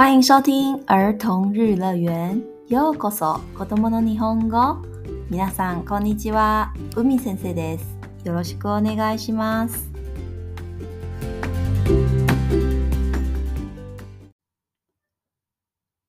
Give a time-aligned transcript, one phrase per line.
[0.00, 2.34] 欢迎收听儿童日乐园。
[2.70, 4.78] ようこそ、子どの日本語。
[5.30, 6.72] 皆さん、こんにちは。
[6.96, 7.98] 海先生です。
[8.24, 9.86] よろしくお願いします。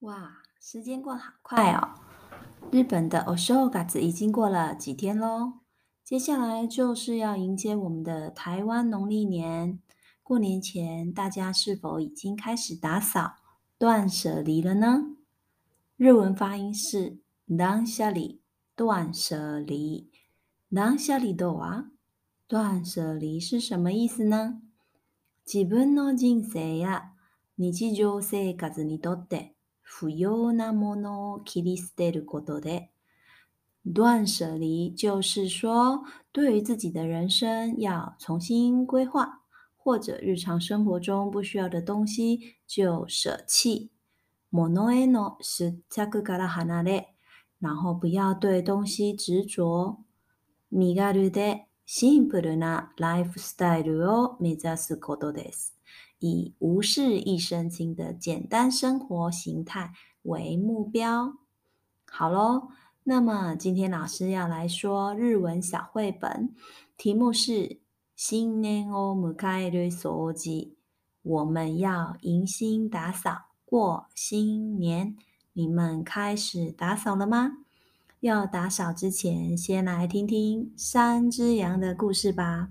[0.04, 1.90] 哇，时间过得好快哦！
[2.72, 5.56] 日本的お正月已经过了几天喽。
[6.06, 9.78] 接下来就是要迎接我们的台湾农历年。
[10.24, 13.36] 过年前，大家是否已经开始打扫？
[13.82, 15.16] 断舍离了呢？
[15.98, 17.18] 日文发音是
[17.58, 18.40] “断舍离”。
[18.78, 20.08] 断舍离，
[20.72, 21.90] 断舍离的哇，
[22.48, 24.62] 断舍离是什么意思呢？
[25.44, 27.06] 自分の人生や
[27.56, 32.90] 日常生活にとって、富有なものの切り捨てることで、
[33.88, 39.41] 断舍离就是说，对于自己的人生要重新规划。
[39.84, 43.92] 或者日常生活中不需要的东西就舍弃。
[44.52, 47.06] monoeno 是 zakugara h a n a e
[47.60, 49.98] 然后不要对东西执着。
[50.72, 55.52] migaru de simple na lifestyle o m a s k o o d e
[56.20, 61.38] 以无事一身轻的简单生活形态为目标。
[62.08, 62.68] 好喽，
[63.06, 66.54] 那么今天老师要来说日文小绘本，
[66.96, 67.81] 题目是。
[68.24, 70.76] 新年哦，我们开对手机，
[71.24, 75.16] 我们要迎新打扫过新年。
[75.54, 77.54] 你们开始打扫了吗？
[78.20, 82.70] 要打扫之前，先来听听三只羊的故事吧。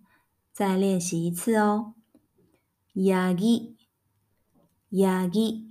[0.52, 1.94] 再练习一次哦。
[2.96, 5.68] yagi，yagi，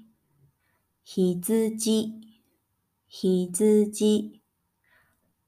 [1.04, 2.38] 喜滋鸡，
[3.10, 4.40] 喜滋鸡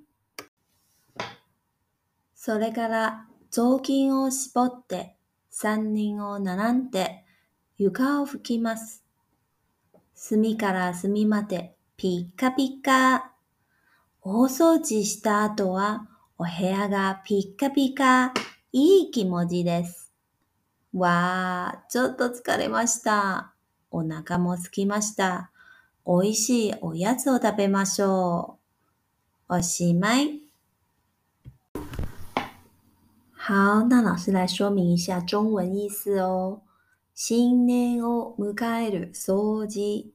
[2.34, 5.16] それから雑巾を絞って
[5.50, 7.26] 三人を並んで
[7.76, 9.04] 床を拭きます。
[10.14, 13.32] 隅から隅までピッカピカ。
[14.22, 16.08] 大掃除した後は
[16.38, 18.32] お部屋がピッカピカ。
[18.74, 20.10] いい気持ちです。
[20.94, 23.52] わー、ちょっと疲れました。
[23.90, 25.51] お腹も空きました。
[26.04, 28.58] 美味しいおやつを食べましょ
[29.48, 29.54] う。
[29.58, 30.40] おしまい。
[33.36, 36.62] 好，那老师来说明一下中文意思哦。
[37.14, 40.12] 新年を迎える掃除。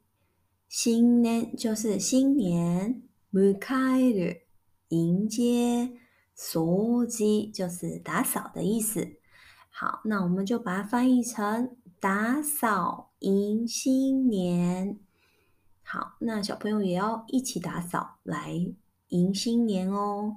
[0.68, 3.01] 新年就是新年，
[3.31, 4.42] 迎える
[4.90, 5.92] 迎接，
[7.54, 9.16] 就是打扫的意思。
[9.72, 15.00] 好，那我们就把它翻译成打扫迎新年。
[15.89, 18.60] 好，那小朋友也要一起打扫来
[19.07, 20.36] 迎新年哦。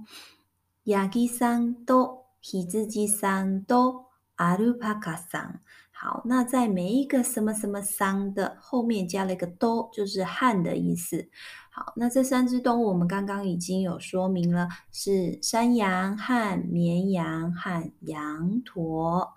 [0.85, 4.05] ヤギ三都、ヒジさんと
[4.37, 5.55] アルパカん。
[5.91, 11.29] 好，那在每一个什么什么三的后面加了一个都，就是汉的意思。
[11.73, 19.35] 好，那这三只动物我们刚刚已经有说明了，是山羊、汉、绵羊和羊驼。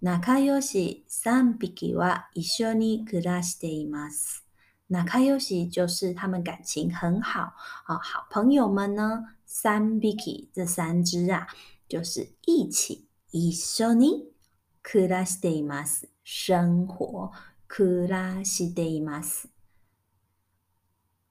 [0.00, 4.39] 仲良し三匹は一緒に暮らしています。
[4.92, 7.54] 纳卡尤西就是他们感情很好
[7.84, 11.46] 啊，好朋友们呢，三比基这三只啊，
[11.88, 14.32] 就是一起一緒に
[14.82, 17.30] 暮らしています生活
[17.68, 19.46] 暮らしています。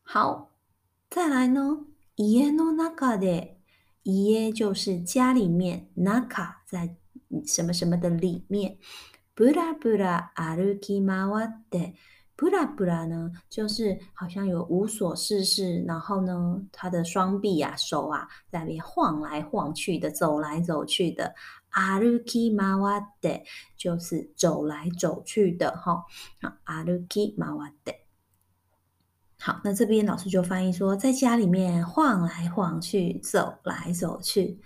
[0.03, 0.51] 好，
[1.09, 1.85] 再来呢，
[2.15, 3.57] 家の中で
[4.03, 6.95] 家就是家里面，ナカ在
[7.45, 8.77] 什么什么的里面，
[9.35, 11.95] ブラブラ歩き回って。
[12.39, 21.35] 布拉布拉呢，就是好像有无所事事，然后呢，他的双臂啊、手啊，在那边晃来晃去的，走来走去的。
[21.71, 23.29] 阿鲁基马瓦德，
[23.75, 26.05] 就是走来走去的哈。
[26.63, 27.91] 阿鲁基马瓦德。
[29.37, 34.61] 好，那这边老师就翻译说，在家里面晃来晃去，走来走去。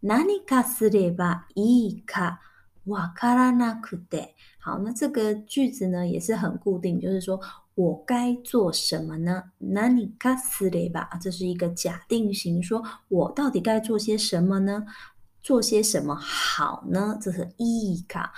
[0.00, 2.40] 南尼卡斯列巴伊卡。
[2.86, 7.40] 哇卡拉纳克的，好，那这个句子呢也是很固定，就是说
[7.74, 9.44] 我该做什么呢？
[9.58, 14.84] 那你卡斯里吧，这是一个假定型，说我到底该做些什么呢？
[15.40, 17.16] 做些什么好呢？
[17.22, 18.32] 这是伊卡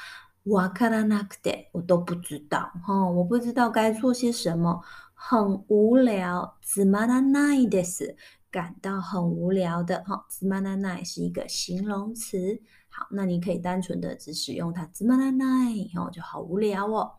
[0.44, 4.82] 哇卡拉纳克的，我都不知道哈，我不知道该做些什么，
[5.14, 8.14] 很无聊，兹马拉奈的是
[8.50, 12.61] 感到很无聊的哈，兹马拉奈是一个形容词。
[12.96, 15.44] 好，那你可以单纯的只使用它，芝麻奶奶，
[15.93, 17.14] 然后就好无聊哦。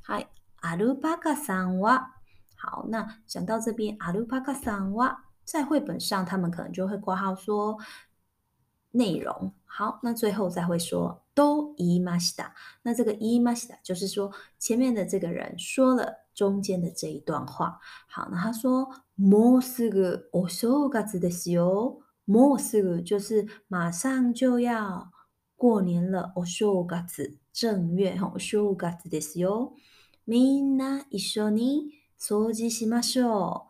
[0.00, 0.28] 嗨
[0.60, 2.12] ，i アルパカさん哇。
[2.54, 7.76] 好，那讲到这边，アルパカさん哇，在绘本上他们可能就会挂号说
[8.92, 9.52] 内容。
[9.64, 12.52] 好，那最后再会说都イマシだ。
[12.82, 14.30] 那这个イマシだ就是说
[14.60, 17.80] 前面的这个人说了中间的这一段话。
[18.06, 18.88] 好，那他说
[19.18, 22.04] もうすぐお正月ですよ。
[22.28, 25.10] もうすぐ就是马上就要。
[25.56, 26.86] 过年了，お正
[27.16, 27.32] 月。
[27.52, 29.72] 正月哈，お正月ですよ。
[30.28, 33.66] みんな一緒に掃除しましょう。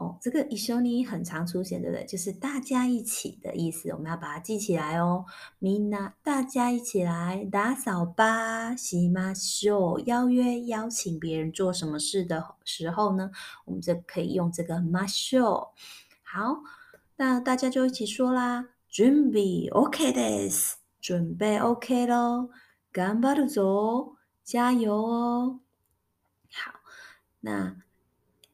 [0.00, 2.04] 哦，这个一緒に很常出现，对不对？
[2.06, 5.24] 就是大家一起的意思，我们要把它记起来哦。
[5.60, 10.04] みんな大家一起来打扫吧，しましょう。
[10.06, 13.30] 邀约邀请别人做什么事的时候呢，
[13.64, 15.68] 我们就可以用这个ましょう。
[16.24, 16.62] 好，
[17.16, 20.78] 那大家就一起说啦，準備 OK です。
[21.00, 22.50] 准备 OK 喽，
[22.92, 25.60] 干巴的走，加油哦！
[26.52, 26.80] 好，
[27.40, 27.76] 那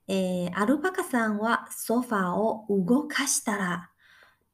[0.07, 3.91] 诶，阿鲁巴卡さ哇，は发哦，ァを卡西达た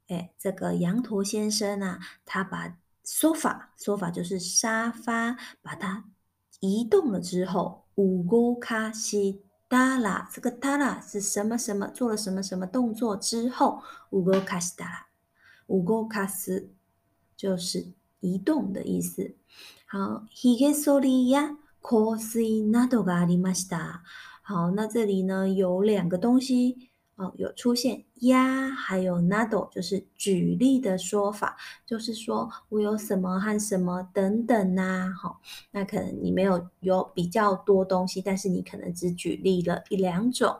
[0.08, 6.04] 诶，这个羊驼先生啊，他把沙发，沙发就是沙发，把它
[6.60, 9.42] 移动了之后，動卡西。
[9.68, 13.80] 达拉，这个达拉是什么什么做了什么什么动作之后，
[14.44, 15.06] 卡西达拉，
[15.68, 16.72] ら，動卡斯
[17.40, 17.82] 就是
[18.20, 19.34] 移动的意思。
[19.86, 24.00] 好，ヒゲソリやコスイナドがありませんだ。
[24.42, 31.56] 好，那这里呢有两个东西哦，有出现呀，还有 n a ナド，就是举例的说法，
[31.86, 35.10] 就是说我有什么和什么等等呐。
[35.18, 35.34] 哈，
[35.70, 40.54] 那可能你没有有比较多东西，但是你可能只举例了一两种。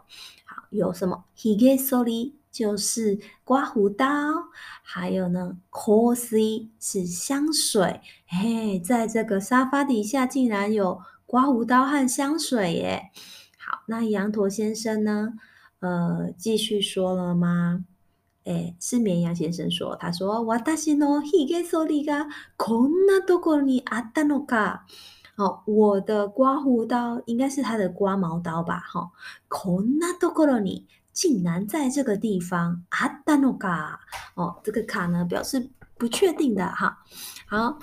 [0.47, 2.40] 好，有什么ヒゲソリ？
[2.51, 4.07] 就是刮胡刀，
[4.83, 8.01] 还有呢，cosy 是香水。
[8.27, 13.11] 嘿，在这个沙发底下竟然有刮胡刀和香水耶！
[13.57, 15.35] 好，那羊驼先生呢？
[15.79, 17.85] 呃，继续说了吗？
[18.45, 22.27] 诶，是绵羊先生说，他说，わた西诺髭がそりが
[22.57, 24.81] こんなところにあったのか。
[25.65, 28.79] 我的刮胡刀应该是他的刮毛刀吧？
[28.81, 29.11] 哈，
[29.49, 30.87] こんなところに。
[31.21, 34.01] 竟然在这个地方啊达诺卡
[34.37, 37.05] 哦，这个卡呢表示不确定的哈。
[37.47, 37.79] 好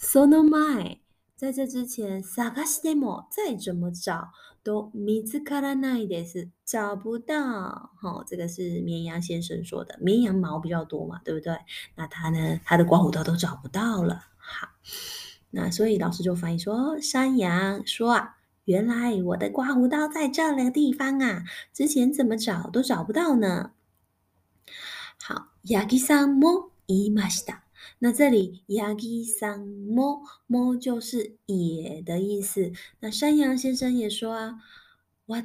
[0.00, 0.96] ，sono mai，
[1.36, 4.30] 在这之前，sagaste mo 再怎么找
[4.62, 7.90] 都 misukara 奈一点是找不到。
[8.00, 11.54] 哦，这个是绵羊先生说的，绵羊毛比较多嘛，对不对？
[11.96, 14.22] 那他呢，他的刮胡刀都找不到了。
[14.38, 14.66] 好，
[15.50, 18.36] 那所以老师就翻译说，山羊说啊。
[18.64, 21.44] 原来我的刮胡刀在这个地方啊！
[21.72, 23.72] 之前怎么找都找不到呢。
[25.20, 27.62] 好，ヤギさんもいました。
[28.00, 32.72] 那这里ヤギさんも，も就是也的意思。
[33.00, 34.58] 那山羊先生也说啊，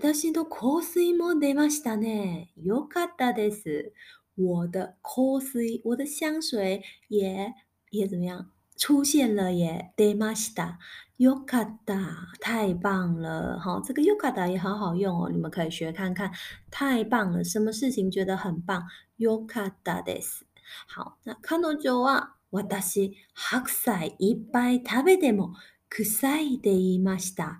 [0.03, 2.49] 私の香水も出ましたね。
[2.57, 3.93] よかったです。
[4.35, 7.53] 我的香水，我的香水也
[7.91, 8.51] 也怎么样？
[8.77, 10.77] 出现了耶！e m a s d a
[11.17, 12.09] yokada，
[12.41, 13.81] 太棒了哈！
[13.83, 16.29] 这个 yokada 也好好用哦，你们可以学看看。
[16.69, 18.85] 太棒了，什么事情觉得很棒
[19.17, 20.41] ？yokada des。
[20.87, 25.53] 好，那 Kanokojuwa，我他是喝塞一杯咖啡的么？
[25.89, 26.27] 苦塞
[26.61, 27.59] 的 masda。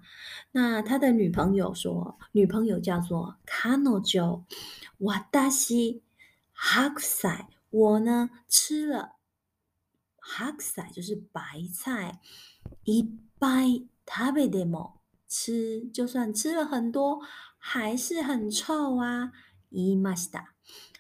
[0.52, 4.44] 那他的女朋友说，女朋友叫做 k a n o k o
[7.00, 9.15] 塞，我呢吃了。
[10.38, 11.42] 白菜就是白
[11.72, 12.20] 菜，
[12.84, 14.94] 一杯ぱい食べたも、
[15.30, 17.22] 吃就算吃了很多，
[17.60, 19.32] 还是很臭啊。
[19.72, 20.46] イマシだ。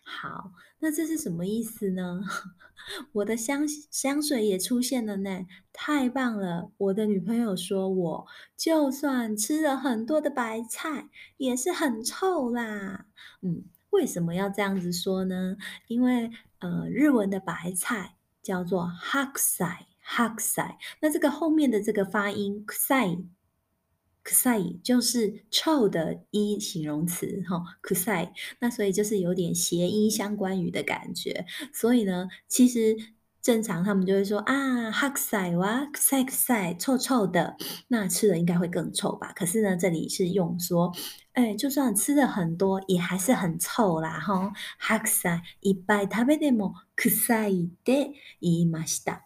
[0.03, 2.21] 好，那这是什么意思呢？
[3.13, 6.69] 我的香香水也出现了呢，太棒了！
[6.77, 13.07] 我的女朋友说我，就算吃了很多的白菜，也是很臭啦。
[13.41, 15.57] 嗯，为什么要这样子说呢？
[15.87, 16.29] 因为
[16.59, 18.17] 呃，日文的白菜。
[18.45, 33.14] 叫做 hakse，hakse，那这个后面的这个发音 k se，se 就是臭的一形容词哈，se，k 那所以就是有点谐音相关语的感觉，所以呢，其实。
[33.45, 37.55] 正常他们就会说啊，哈克塞哇塞克塞臭臭的，
[37.89, 39.31] 那吃的应该会更臭吧？
[39.35, 40.91] 可是呢，这里是用说，
[41.33, 44.51] 哎，就算吃的很多，也还是很臭啦哈。
[44.79, 48.09] 哈克塞一百，他被那么克塞言
[48.39, 49.19] 伊玛西た。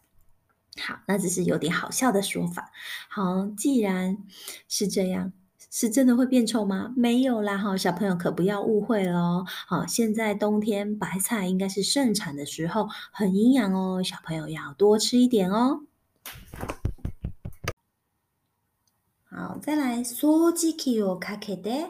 [0.86, 2.74] 好，那只是有点好笑的说法。
[3.10, 4.18] 好，既然
[4.68, 5.32] 是这样。
[5.72, 6.92] 是真的会变臭吗？
[6.98, 9.46] 没有啦，哈，小朋友可不要误会喽。
[9.68, 15.82] 好，现在冬天白菜应该是盛产的时候，很营养哦，小朋友要多吃一点哦。
[19.30, 21.86] 好，再来 “sukiki o k a k e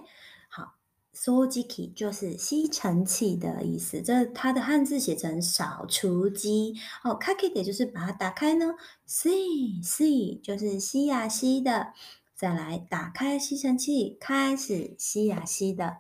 [0.49, 0.75] 好
[1.15, 6.75] ，“sukiki” 就是吸尘器的意思，这它的汉字写成“扫除机”。
[7.05, 8.73] 哦 k a k e d 就是把它打开呢
[9.07, 11.93] ，“si si” 就是吸呀吸的。
[12.39, 15.97] 再来，打开吸尘器，开始吸呀吸的。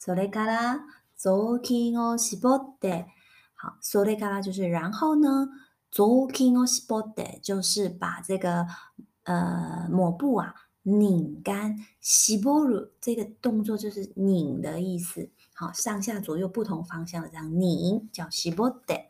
[0.00, 0.82] それから
[1.16, 3.06] 雑巾を絞って，
[3.56, 5.48] 好，それから就是然后呢，
[5.90, 8.68] 雑巾を絞就是把这个
[9.24, 11.84] 呃抹布啊拧干。
[12.00, 19.06] 絞る这个动作就是拧的意思，好，上下左右不同方向的这样拧叫絞って。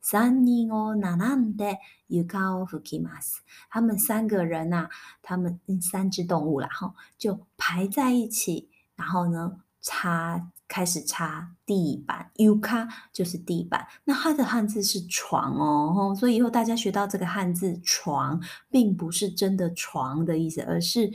[0.00, 1.76] 三人哦，那那的
[2.08, 3.38] Yuka 和 Kimas，
[3.70, 4.88] 他们三个人呐，
[5.22, 12.30] 他们三只动物啦，哈，就排在一起，然后呢，擦，开始擦地板。
[12.36, 18.40] y u k 就是地板，那它的汉字是床哦，所以以后大家学到这个汉字床，
[18.70, 21.10] 并不是真的床的意思，而是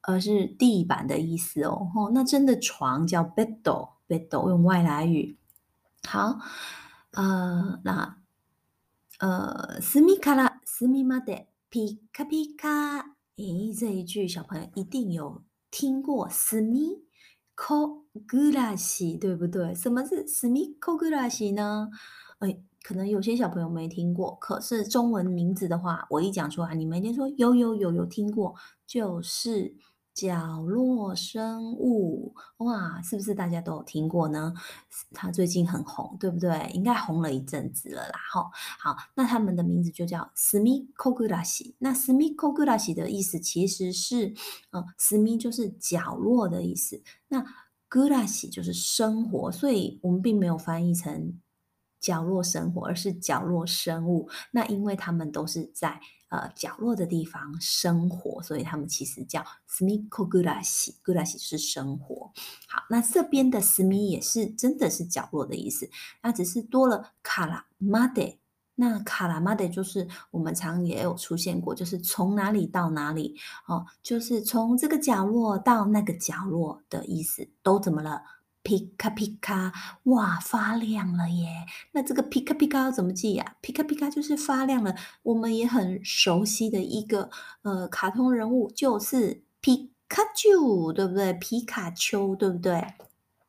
[0.00, 5.36] 而是地板的意思哦，吼，那真的床叫 beddo，beddo 用外来语。
[6.08, 6.40] 好，
[7.12, 8.16] 呃，那。
[9.22, 16.88] 呃 s m 卡拉斯 r 马 s 皮卡皮卡，d 这一句小朋友一定有听过 s m i
[17.56, 19.72] c 拉西，对不对？
[19.76, 21.88] 什么是斯 m i c 拉西呢？
[22.40, 28.52] 哎，可能有些小朋友没听过，可是中文名字的话，我一讲出来，你们一定说有有有有听过，
[28.88, 29.76] 就是。
[30.14, 34.52] 角落生物哇，是不是大家都有听过呢？
[35.14, 36.70] 它最近很红，对不对？
[36.74, 42.46] 应该红了一阵子了啦，吼，好，那他们的名字就叫 s m i k o g u a s i 那 s m i k
[42.46, 44.34] o g u a s i 的意思其实是，
[44.72, 47.40] 嗯，Smi 就是角落的意思，那
[47.88, 51.38] g u 西 a s i 就是生活，所以我们并没有翻译成。
[52.02, 54.28] 角落生活，而是角落生物。
[54.50, 61.36] 那因为它们都是在呃角落的地方生活，所以它们其实叫 s m i k o g u l a s i g u a s
[61.36, 62.32] i 是生活。
[62.68, 65.88] 好，那这边的 smi 也是真的是角落的意思，
[66.22, 68.38] 那只是多了 karamade。
[68.74, 73.36] 那卡拉 r a m a d 就是我们常也有出现过，就是从哪里到哪里
[73.68, 78.22] 哦，就是从这个角落到那个角落的意思，都怎么了？
[78.62, 79.72] 皮卡皮卡，
[80.04, 81.66] 哇，发亮了耶！
[81.92, 83.56] 那这个皮卡皮卡怎么记呀？
[83.60, 87.28] 皮卡皮卡就是发亮了，我们也很熟悉的一个
[87.62, 91.32] 呃卡通人物，就是皮卡丘，对不对？
[91.32, 92.86] 皮卡丘，对不对？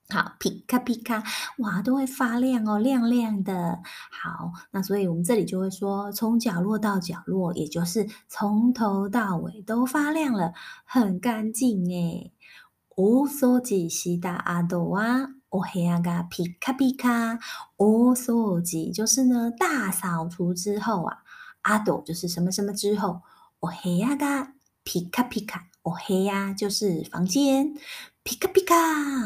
[0.10, 1.24] 好，皮卡皮卡，
[1.60, 3.80] 哇，都会发亮哦，亮亮的。
[4.12, 10.54] 好，那所以我们这里就会说，从角落到角落，也就是从头到尾都发亮了，
[10.86, 12.32] 很干净诶
[12.96, 15.28] 我扫地，洗大阿斗啊！
[15.50, 17.40] 我黑呀嘎皮卡皮卡！
[17.78, 21.18] 我扫地就是呢，大扫除之后啊，
[21.64, 23.22] 阿斗就是什么什么之后，
[23.62, 25.70] 我黑呀嘎皮卡皮卡！
[25.82, 27.74] 我黑呀就是房间
[28.22, 28.76] 皮卡皮卡，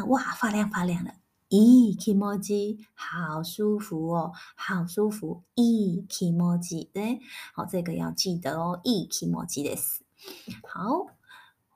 [0.05, 1.15] 哇，发亮发亮了！
[1.49, 5.43] 咦，起毛巾，好舒服哦，好舒服！
[5.55, 7.19] 咦，起毛巾，对，
[7.53, 10.03] 好，这个要记得哦，咦，起毛巾的是
[10.65, 11.16] 好。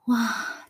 [0.06, 0.18] 哇，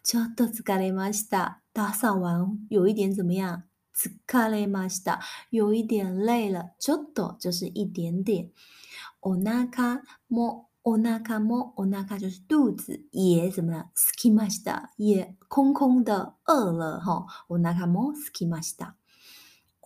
[0.05, 1.63] ちょっと疲れました。
[1.73, 3.63] 打扫完有一点怎么样？
[3.97, 4.11] 疲
[4.51, 6.73] れました，有一点累了。
[6.79, 8.51] ちょっと就是一点点。
[9.23, 13.87] お腹もお腹もお腹就是肚子也怎么
[14.99, 17.27] 也空空的，饿了哈。
[17.49, 18.95] おなかも空空的。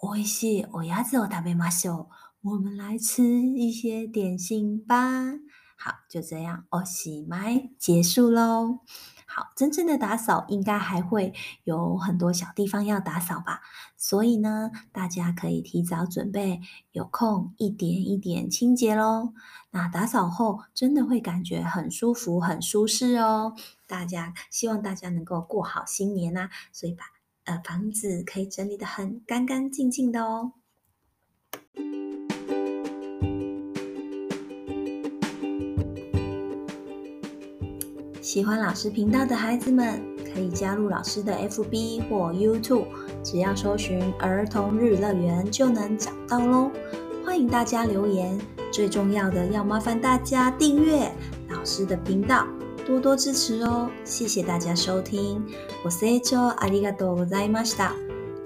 [0.02, 2.08] 美味しいおやつを食べましょ
[2.42, 2.50] う。
[2.50, 5.34] 我们来吃一些点心吧。
[5.78, 8.80] 好，就这样，我洗麦结束喽。
[9.56, 11.32] 真正的打扫应该还会
[11.64, 13.60] 有很多小地方要打扫吧，
[13.96, 16.60] 所以呢，大家可以提早准备，
[16.92, 19.32] 有空一点一点清洁喽。
[19.70, 23.54] 那打扫后真的会感觉很舒服、很舒适哦。
[23.86, 27.04] 大家希望大家能够过好新年呐，所以把
[27.44, 30.52] 呃房子可以整理的很干干净净的哦。
[38.26, 40.02] 喜欢老师频道的孩子们，
[40.34, 42.86] 可以加入老师的 FB 或 YouTube，
[43.22, 46.72] 只要搜寻儿童日乐园就能找到喽。
[47.24, 48.36] 欢迎大家留言，
[48.72, 51.08] 最重要的要麻烦大家订阅
[51.50, 52.48] 老师的频道，
[52.84, 53.88] 多多支持哦。
[54.02, 55.40] 谢谢大家收听，
[55.84, 57.92] 我是聴ありがとうございました。